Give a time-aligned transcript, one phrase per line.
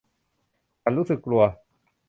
[0.81, 1.43] ฉันรู้สึกกลัว